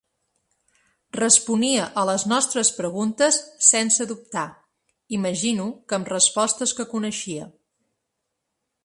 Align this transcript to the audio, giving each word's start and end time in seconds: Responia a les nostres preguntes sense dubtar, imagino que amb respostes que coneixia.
Responia 1.17 1.83
a 2.03 2.05
les 2.09 2.25
nostres 2.31 2.71
preguntes 2.77 3.37
sense 3.67 4.07
dubtar, 4.13 4.47
imagino 5.19 5.69
que 5.87 5.99
amb 5.99 6.11
respostes 6.15 6.75
que 6.81 6.89
coneixia. 6.95 7.47